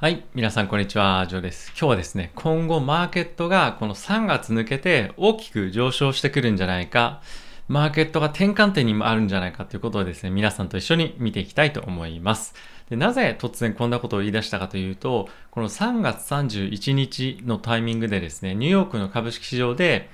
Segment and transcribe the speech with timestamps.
[0.00, 0.24] はい。
[0.34, 1.26] 皆さん、こんにちは。
[1.28, 1.72] ジョーです。
[1.78, 7.20] 今日はですね、今後マーケットがこの3月抜けて大きく上昇してくるんじゃないか、
[7.68, 12.54] マーケットが転換点にもあるんじゃないかということをですね、皆さんと一緒に見ていきたいと思います。
[12.88, 20.08] でなぜ突然こんなことを言い出したかというと、この3月31日のタイミングでですね、ニューヨークの株式市場で、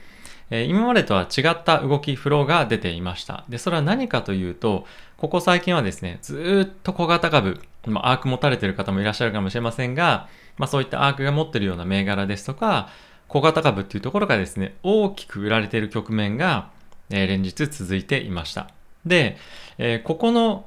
[0.51, 3.45] えー、今までとは違った動き、フローが出ていました。
[3.49, 4.87] で、それは何かというと、
[5.17, 12.89] ここ最近はですね、ずっと小型株、まあ、アーク持たれてる方もいらっしゃるかもしれませんが、まあ、そういったアークが持ってるような銘柄ですとか、
[13.29, 16.71] 小型株っていうところがですね、大きく売られている局面が、
[17.11, 18.71] えー、連日続いていました。
[19.05, 19.37] で、
[19.79, 20.67] えー、ここの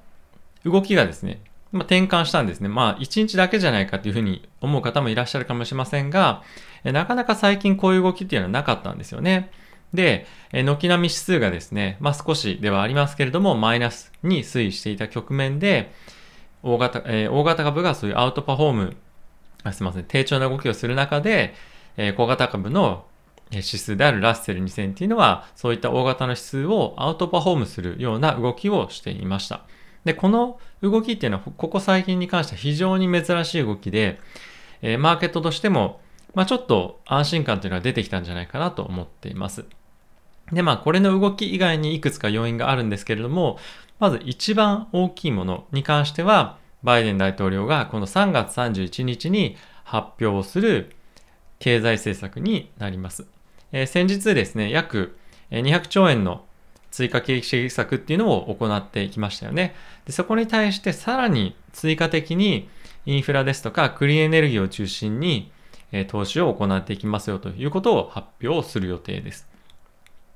[0.65, 1.41] 動きがですね、
[1.71, 2.67] まあ、転換したんですね。
[2.67, 6.43] まあ、1日だけじゃないかというふうに思う方もいらっしゃるかもしれませんが、
[6.83, 9.51] なかなか最近こういう動きっていうのはなかったんですよね。
[9.93, 15.91] で、軒並み指数がですね、まあ、少しではありますけれども、マイナスに推移していた局面で、
[16.61, 18.97] 大型、えー、大型株がそういうアウトパフォーム、
[19.63, 21.53] あすみません、低調な動きをする中で、
[21.97, 23.05] えー、小型株の
[23.51, 29.61] 指数であるラッセル2000っていうのは、そういった大型の指数をアウトパフォームするような動きをしていました。
[30.05, 34.19] で、この動きっていうのは、ここ最近に関しては非常に珍しい動きで、
[34.81, 35.99] えー、マーケットとしても、
[36.35, 39.65] まあ、ちょっと安心感というのが出てきたんじゃないかなと思っています。
[40.51, 43.59] で、まあ、これの動き以外にいくつか要因があるんですけれども、
[43.99, 50.95] まず一番大きいものに関しては、バイデン大統領がこの3月31日に発表する
[51.59, 53.27] 経済政策になります。
[53.71, 55.17] えー、先日ですね、約
[55.51, 56.45] 200兆円の
[56.91, 59.75] 追加景気刺激策っていうのを行ってきましたよね。
[60.05, 62.69] でそこに対してさらに追加的に
[63.05, 65.51] インフラですとかクリーンエネルギーを中心に、
[65.91, 69.48] えー、投資を行っていきますよということを発表する予定です。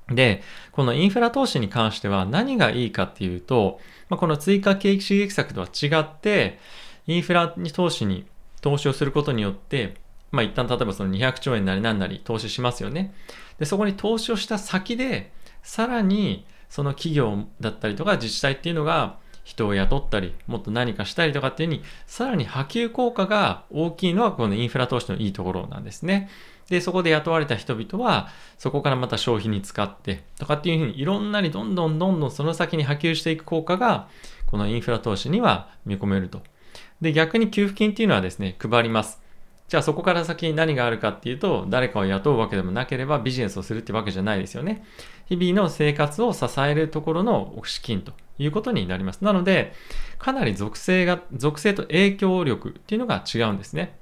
[0.08, 6.58] で、このインフラ投資に関しては何がいいかっていうと、まあ、この追加景気刺激策とは違って、
[7.06, 8.26] インフラに投資に
[8.60, 9.96] 投資をすることによって、
[10.30, 13.14] まあ一旦例えばその200兆円なり何なり投資しますよね。
[13.58, 15.32] で、そこに投資をした先で、
[15.62, 26.28] さらにその企業だったりとか自治体っていうのが人を雇ったり、もっと何かしたりとかっていうふうに、さらに波及効果が大きいのはこのインフラ投資のいいところなんですね。
[26.68, 34.08] で、そこで雇われた人々は、そこからまた消費に使ってとかっていうふうに、いろんなにどんどんどんどんその先に波及していく効果が、
[34.46, 36.42] このインフラ投資には見込めると。
[37.00, 39.24] で、逆に給付金っていうのはですね、配ります。
[39.68, 44.84] じゃあそこから先に何があるかっていうと、誰かを雇うわけでもなければビジネスをするってわけじゃないですよね。
[45.26, 49.24] 日々の生活を支えるところの資金ということになります。
[49.24, 49.72] なので、
[50.18, 53.96] かなり属性が、属性と影響力っていうのが違うんですね。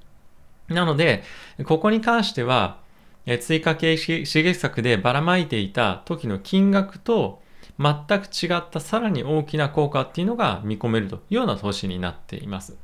[0.69, 1.23] なので、
[1.65, 2.81] ここに関しては、
[3.27, 7.41] え追加経費刺激策でばらまいていた時の金額と
[7.79, 12.77] 全く違ったさらに大きな効果っていうのが見込めるというような投資になっています。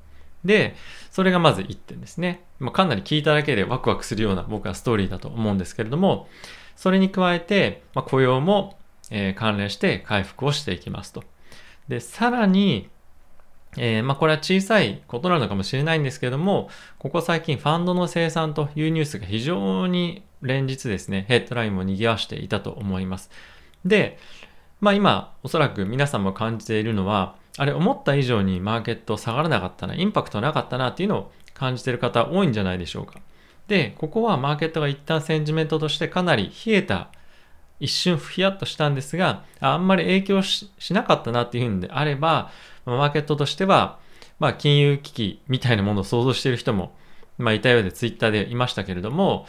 [0.45, 0.77] で、
[1.11, 2.45] それがまず1点ですね。
[2.61, 6.29] まあ、かなり聞いただけでワクワクするような僕はストーリーだと思うんですけれども、
[6.77, 8.79] それに加えて、まあ、雇用も、
[9.11, 11.25] え、関連して回復をしていきますと。
[11.89, 12.89] で、さらに、
[13.77, 23.31] えー、まあ、これは小さいことなのかもしれないんですけども、ここ最近ファンドの生産というニュースが非常に連日ですね、ヘッドラインも賑わしていたと思います。
[23.85, 24.19] で、
[24.81, 33.21] まあ今、おそらく皆さんも感じているのは、あれ、思った以上にマーケット下がらなかったな、インパクトなかったなっていうのを感じている方多いんじゃないでしょうか。
[33.67, 37.09] で、ここはマーケットが一旦センチメントとしてかなり冷えた、
[37.81, 42.51] 一瞬ふやっとしたんですが、あんまり影響しなかったなっていうんであれば、
[42.97, 43.99] マーケットとしては、
[44.39, 46.95] まあ、金融危機みたいなものを想像している人も、
[47.39, 49.47] まあ、いたようでツイッターでいましたけれども、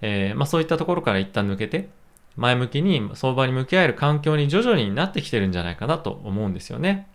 [0.00, 1.88] えー、まあ、そういったところから一旦抜けて、
[2.36, 7.08] 前向きに相場に向き合える環境に徐々になってきてるんじゃないかなと思うんですよね。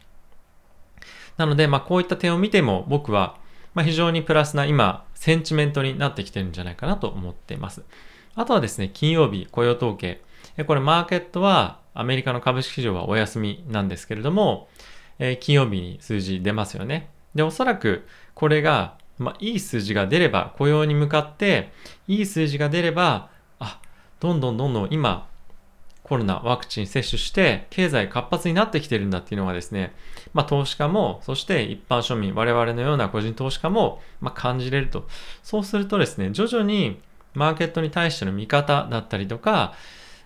[1.38, 3.38] なので、まあ、こういった点を見ても僕は、
[3.74, 7.84] まあ、非常にプラスな今、センチメントになってきてるんじゃないかなと思っています。
[8.36, 10.22] あとはですね、金曜日雇用統計。
[10.68, 14.68] これマーケットはアメリカの株式市場はお休みなんですけれども、
[15.26, 17.10] え、金曜日に数字出ますよね。
[17.34, 21.72] で、おそらくこれが、まあ、いい数字が出れば、雇用に向かって、
[22.10, 23.80] いい数字が出れば、あ、
[24.20, 25.30] どんどんどんどん今、
[26.04, 29.96] コロナワクチン接種して、経済活発になってきてるんだっていうのがですね、
[30.34, 35.08] まあ、投資家も、そして一般庶民、我々のような個人投資家も、まあ、感じれると。
[35.42, 37.00] そうするとですね、徐々に
[37.34, 39.74] マーケットに対しての見方だったりとか、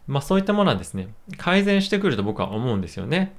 [0.08, 3.36] まあ、そういったものはですね、改善してくると僕は思うんですよね。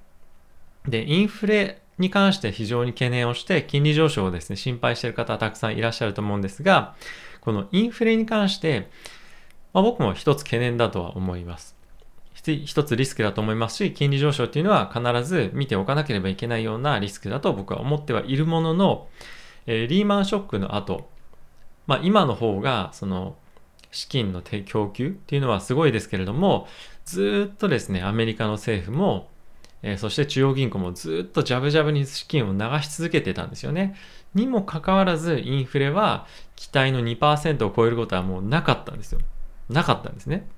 [0.90, 6.94] で、インフレに関して非常に懸念をして、金利上昇をですね、心配している方たくさんいらっしゃると思うんですが、
[7.40, 8.88] このインフレに関して、
[9.72, 11.76] まあ、僕も一つ懸念だとは思います。
[12.44, 19.08] 一つリスクだと思いますし、金利上昇っていうのは必ず見ておかなければいけないようなリスクだと僕は思ってはいるものの、
[19.66, 21.10] えー、リーマンショックの後、
[21.86, 23.36] まあ今の方が、その、
[23.90, 26.68] 資金の供給っていうのはすごいですけれども、
[27.04, 29.28] ずっとですね、アメリカの政府も、
[29.82, 33.94] えー、そして中央銀行もずっとジャブジャブに資金を流し続けてたんですよね。
[34.34, 36.26] にもかかわらず、インフレは
[36.56, 39.20] 期待の2%を超えることはもうなかったんですよ。
[39.68, 40.48] なかったんですね。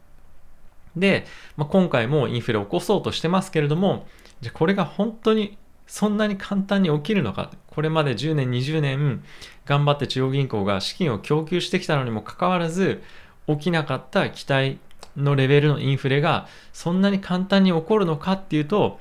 [0.96, 1.26] で、
[1.56, 4.06] まあ、今回もインフレを起こそうとしてますけれども、
[4.40, 5.56] じゃこれが本当に
[5.86, 7.50] そんなに簡単に起きるのか。
[7.68, 9.22] これまで10年、20年
[9.66, 13.02] 頑張って中央銀行が資金を供給してきたのにもかかわらず、
[13.46, 14.78] 起きなかった期待
[15.16, 19.00] のレベルのインフレがそんなに簡単に起こるのかっていうと、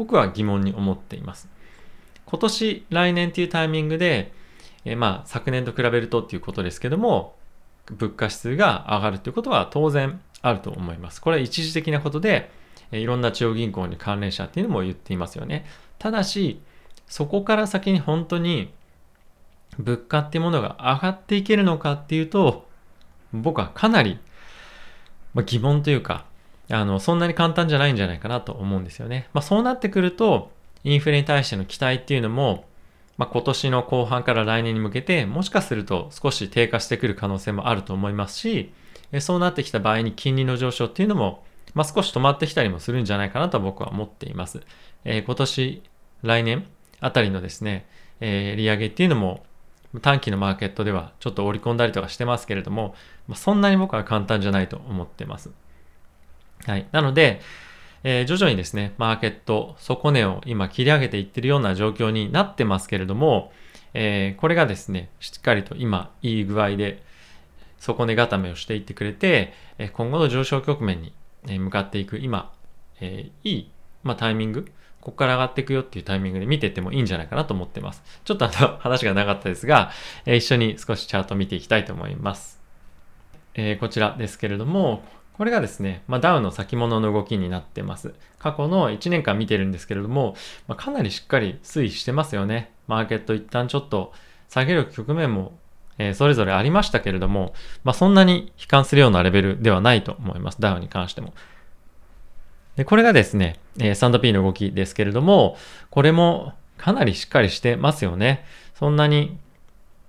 [0.00, 1.46] 僕は疑問に思っています。
[2.24, 4.32] 今年、来年っていうタイミングで、
[4.86, 7.36] えまあ、昨年と比べるとっていうことですけども、
[7.90, 11.20] 物価指数が上がるということは当然あると思います。
[11.20, 12.50] これは一時的なことで、
[12.92, 15.66] いろんな中央銀行に関連者っていうのも言っていますよね。
[15.98, 16.62] ただし、
[17.06, 18.72] そこから先に本当に
[19.78, 22.66] 物価っていうものが上がっていけるのかっていうと、
[23.34, 24.18] 僕はかなり
[25.44, 26.24] 疑問というか、
[26.70, 29.28] あの、そんなに簡単じゃないんじゃないかなと思うんですよね。
[29.32, 30.50] まあそうなってくると、
[30.84, 32.64] インフレに対しての期待っていうのも、
[33.18, 38.72] まあ、今年の後半から来年に向けて、もしかすると少し低下してくる可能性もあると思いますし、
[39.18, 41.44] そうなってきた場合に金利の上昇っていうのも、
[41.74, 44.62] まあ、少し止まってきたりもするんじゃないかなと僕は思っています。
[45.04, 45.82] えー、今年、
[46.22, 46.66] 来年
[47.00, 47.86] あたりのですね、
[48.20, 49.44] えー、利上げっていうのも
[50.00, 52.94] 短期のマーケットではちょっと織り込んだりとかしてますけれども、
[53.28, 55.50] まあ、そんなに僕は簡単じゃないと思ってます。
[56.66, 56.86] はい。
[56.92, 57.40] なので、
[58.02, 63.52] えー、徐々にですね、マーケット、底値を今切り上げていってるような状況になってますけれども、
[63.92, 67.02] えー、これがですね、しっかりと今、いい具合で
[67.78, 71.12] 底値固めをしていってくれて、え今後の上昇局面に
[71.58, 72.52] 向かっていく今、
[73.00, 73.70] えー、いい、
[74.02, 74.66] まあ、タイミング、
[75.00, 78.02] ここから上がっていくよっていうタイミングで見ていってもいいんじゃないかなと思ってます。
[78.24, 79.90] ちょっとあの 話がなかったですが、
[80.26, 82.60] えー、一緒に少しチャート見ていきたいと思います。
[83.54, 88.14] えー、こちらですけれども、これがですね、まあ、ダウの先物の動きになってます。
[88.38, 90.34] 過去の1年間見てるんですけれども、
[90.68, 92.72] まあ、かなりしっかり推移してますよね。
[92.86, 94.12] マーケット一旦ちょっと
[94.48, 95.52] 下げる局面も、
[95.98, 97.54] えー、それぞれありましたけれども、
[97.84, 100.60] まあ、そんなに悲観するようなレベルではないと思います。
[100.60, 101.32] ダウに関しても。
[102.76, 105.56] で、これがですね、えー、S&P の動きですけれども、
[105.90, 108.44] これもかなりしっかりしてますよね。
[108.74, 109.38] そんなに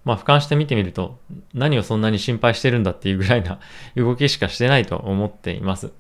[0.04, 1.20] まあ、俯瞰して見てみると、
[1.54, 3.60] 何をそんなに心配してるんだっていうぐらいな
[3.96, 5.92] 動きしかしてないと思っています。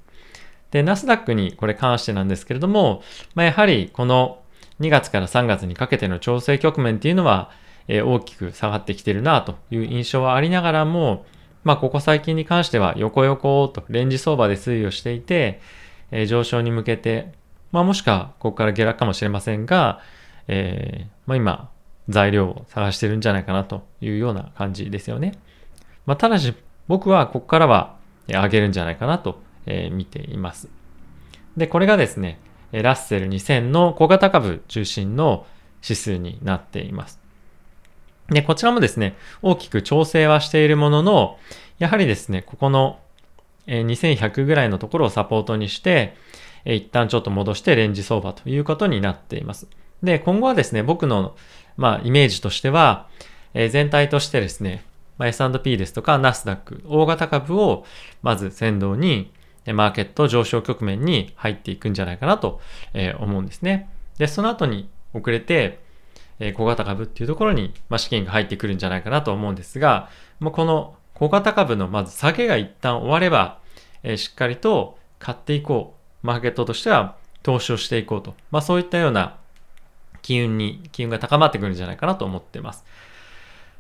[0.72, 3.04] で、ナスダックにこれ関してなんですけれども、
[3.36, 4.40] まあ、やはりこの
[4.80, 7.52] 2月から3月にかけての調整局面っていうのは、
[7.88, 11.26] えー、大きく下がってきてるなという印象はありながらも、
[11.64, 15.62] まあ、ここ最近に関しては横横とレンジ相場で推移をしていて、
[16.12, 17.34] えー、上昇に向けて、
[17.72, 20.00] まあ、もしくはここから下落かもしれませんが、
[20.48, 21.71] えー、まあ、今、
[22.10, 25.34] 材料を探してるんじゃないかなというような感じですよね。
[26.06, 26.54] まあ、ただし
[26.88, 27.96] 僕はここからは
[28.28, 30.68] 上げるんじゃないかなと、え見ています。
[31.56, 32.40] で、これがですね、
[32.72, 35.46] ラッセル2000の小型株中心の
[35.84, 37.20] 指数になっています。
[38.30, 41.38] で、こちらもですね、大きく調整はしているものの、
[41.80, 43.00] やはりですね、ここの
[43.68, 46.16] 2100ぐらいのところをサポートにして、
[46.66, 49.68] 一旦ちょっと戻してレンジ相場ということになっています。
[50.04, 51.36] で、今後はですね、僕の
[51.78, 53.08] まあ、イメージとしては、
[53.54, 54.84] えー、全体としてですね、
[55.18, 57.86] まあ、S&P ですとかナスダック、大型株を
[58.22, 59.32] まず先導に、
[59.68, 62.60] マーケット上昇局面に入っていくんじゃないかなと、
[62.94, 63.90] え、思うんですね。
[64.18, 65.80] で、その後に遅れて、
[66.40, 70.10] え、小型株っていうところに、まあ、資金が入ってくるんじゃないかなと思うんですが、
[70.40, 73.60] もうこの小型株のまず下げが一旦終われば、
[74.02, 76.02] え、しっかりと買っていこう。
[76.24, 78.36] マーケットとしては投資をしていこうと。
[78.52, 79.38] まあそういったような
[80.22, 82.86] 機運に、機運が高まってくるんじゃないかなと思ってます。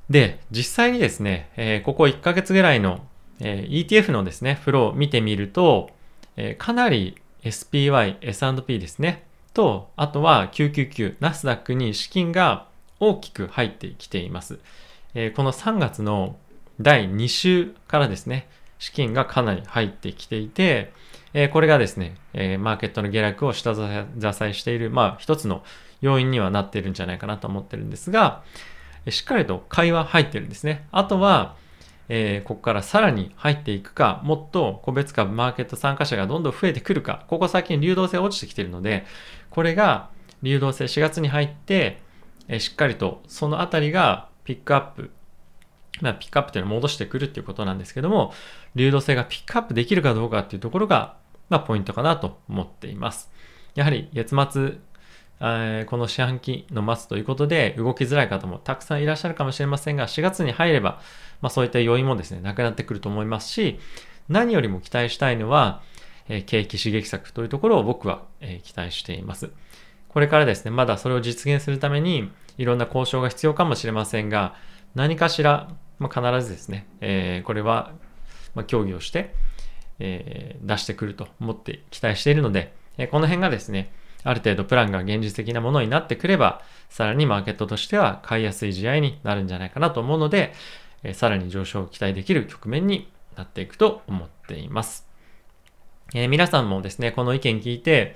[0.10, 3.06] で、実際にですね、えー、ここ1ヶ月ぐらいの、
[3.40, 5.90] えー、ETF のですね、フローを見てみると、
[6.36, 12.68] えー、かなり SPY、S&P ですね、と、あとは999、ナスダックに資金が
[13.00, 14.60] 大きく入ってきています。
[15.14, 16.38] えー、この3月の
[16.80, 18.48] 第2週からですね、
[18.80, 20.94] 資金がかなり入ってきていて、
[21.34, 23.82] えー、これがですね、えー、マーケットの下落を下支
[24.44, 25.64] えしている、まあ一つの
[26.02, 28.44] 要因にはなっているんじゃないかなと思ってるんですが、
[29.10, 30.88] しっかりと会話入ってるんですね。
[30.92, 31.56] あとは、
[32.10, 39.06] えー、ここからさらに入っていくか、もっと個別株マーケット参加者がどんどん増えてくるか、ここ最近流動性落ちてきてるので、
[39.50, 40.10] これが
[40.44, 42.02] 流動性4月に入って、
[42.48, 45.12] えー、しっかりとそのあたりがピックアップ、
[46.02, 48.34] まあ、ピックアップというのを戻してくるっていうことなんですけども、
[48.76, 51.16] 流動性がピックアップできるかどうかっていうところが、
[51.50, 53.32] まあ、ポイントかなと思っています。
[53.76, 54.80] やはり月末
[55.42, 61.02] え、この四半期の末ということで動きづらい方もたくさんいらっしゃるかもしれませんが、4月に入れば、
[61.42, 63.80] まあ、そういった要因もですね、なくなってくると思いますし、
[64.30, 65.82] 何よりも期待したいのは、
[66.30, 69.52] え、景気刺激策というところを僕は、え、期待しています。
[70.10, 74.56] これからですね、まだそれを実現するために、いろんな交渉が必要かもしれませんが、
[74.94, 75.70] 何かしら、
[76.00, 77.92] まあ、必ずですね、えー、これは、
[78.54, 79.34] まあ、協議をして、
[80.00, 83.92] えー、出してくると思って期待しているので、えー、この辺がですね、
[84.24, 90.54] ある程度プランが現実的なものになってくれば、さらにマーケットとしては買いやすい試合になるんじゃないかなと思うので、
[91.04, 95.08] え、さらに上昇を期待できる局面になっていくと思っています。
[96.14, 98.16] えー、皆さんもですね、この意見聞いて、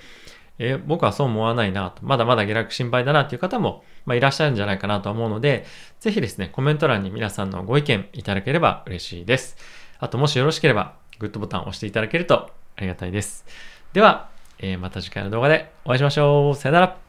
[0.57, 5.65] えー、僕はそう思わないなと、まだまだ下落心配だなっていう方も、まあ、いらっしゃるんじゃないかなと思うので、
[5.99, 9.57] ぜひですね、コメント欄に皆さんのご意見いただければ嬉しいです。
[9.99, 13.45] あと、もしよろしければ、グッドボタンを押していただけるとありがたいです。
[13.93, 16.55] では、えー、また次回の動画でお会いしましょう。
[16.55, 17.04] さよなら。